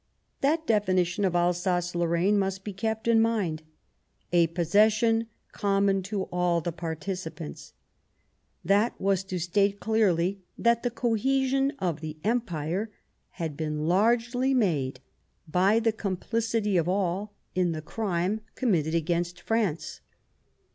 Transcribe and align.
That 0.39 0.65
definition 0.65 1.23
of 1.25 1.35
Alsace 1.35 1.93
Lorraine 1.93 2.39
must 2.39 2.63
be 2.63 2.73
kept 2.73 3.07
in 3.07 3.21
mind:" 3.21 3.61
A 4.41 4.47
possession 4.47 5.27
common 5.51 6.01
to 6.01 6.23
all 6.31 6.59
the 6.59 6.71
parti 6.71 7.11
cipants"; 7.11 7.73
that 8.73 8.99
was 8.99 9.23
to 9.25 9.37
state 9.39 9.79
clearly 9.79 10.41
that 10.57 10.81
the 10.81 10.89
cohesion 10.89 11.73
of 11.77 12.01
the 12.01 12.17
Empire 12.23 12.89
had 13.33 13.55
been 13.55 13.87
largely 13.87 14.55
made 14.55 15.01
by 15.47 15.79
the 15.79 15.91
com 15.93 16.17
*plicity 16.17 16.79
of 16.79 16.89
all 16.89 17.35
in 17.53 17.71
the 17.71 17.81
crime 17.83 18.41
committed 18.55 18.95
against 18.95 19.39
France. 19.39 20.01